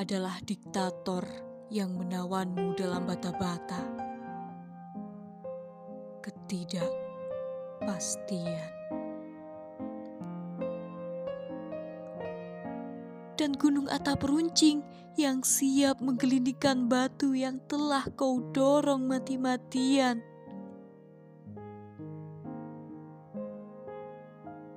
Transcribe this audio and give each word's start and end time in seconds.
adalah 0.00 0.40
diktator 0.40 1.20
yang 1.68 1.92
menawanmu 1.92 2.72
dalam 2.72 3.04
bata-bata. 3.04 3.84
Ketidakpastian. 6.24 8.72
Dan 13.36 13.60
gunung 13.60 13.92
atap 13.92 14.24
runcing 14.24 14.80
yang 15.20 15.44
siap 15.44 16.00
menggelindingkan 16.00 16.88
batu 16.88 17.36
yang 17.36 17.60
telah 17.68 18.08
kau 18.16 18.40
dorong 18.56 19.04
mati-matian. 19.04 20.24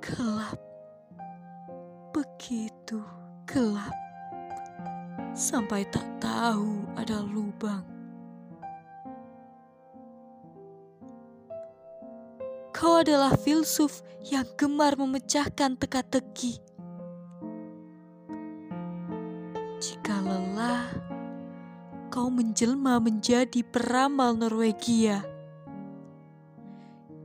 Gelap. 0.04 0.73
Begitu 2.24 3.04
gelap. 3.44 3.92
Sampai 5.36 5.84
tak 5.92 6.08
tahu 6.24 6.88
ada 6.96 7.20
lubang. 7.20 7.84
Kau 12.72 13.04
adalah 13.04 13.36
filsuf 13.36 14.00
yang 14.24 14.48
gemar 14.56 14.96
memecahkan 14.96 15.76
teka-teki. 15.76 16.64
Jika 19.84 20.16
lelah, 20.24 20.96
kau 22.08 22.32
menjelma 22.32 23.04
menjadi 23.04 23.68
peramal 23.68 24.32
Norwegia 24.32 25.28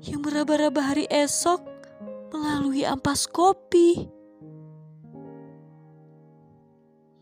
yang 0.03 0.27
meraba-raba 0.27 0.91
hari 0.91 1.07
esok 1.07 1.63
melalui 2.35 2.83
ampas 2.83 3.31
kopi. 3.31 4.18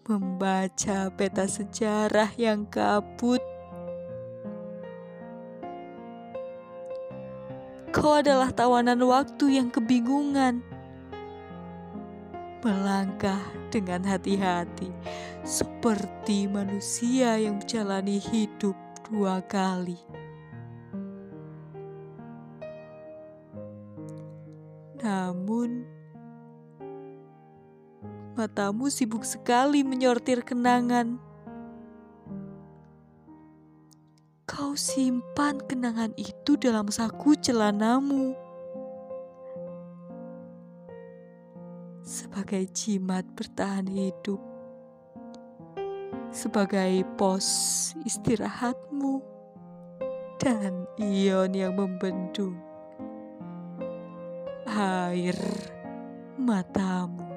Membaca 0.06 1.10
peta 1.10 1.50
sejarah 1.50 2.30
yang 2.38 2.62
kabut. 2.70 3.42
Kau 7.90 8.14
adalah 8.14 8.54
tawanan 8.54 9.02
waktu 9.02 9.58
yang 9.58 9.66
kebingungan. 9.66 10.62
Melangkah 12.62 13.42
dengan 13.74 14.06
hati-hati 14.06 14.94
seperti 15.42 16.46
manusia 16.46 17.42
yang 17.42 17.58
menjalani 17.58 18.22
hidup 18.22 18.78
dua 19.10 19.42
kali. 19.42 19.98
Namun, 25.02 25.82
matamu 28.36 28.92
sibuk 28.92 29.24
sekali 29.24 29.80
menyortir 29.80 30.44
kenangan. 30.44 31.16
Kau 34.44 34.76
simpan 34.76 35.56
kenangan 35.64 36.12
itu 36.20 36.60
dalam 36.60 36.92
saku 36.92 37.32
celanamu. 37.40 38.36
Sebagai 42.04 42.68
jimat 42.76 43.24
bertahan 43.32 43.88
hidup. 43.88 44.38
Sebagai 46.28 47.08
pos 47.16 47.48
istirahatmu. 48.04 49.24
Dan 50.36 50.84
ion 51.00 51.50
yang 51.56 51.74
membendung 51.74 52.60
air 54.68 55.34
matamu. 56.36 57.35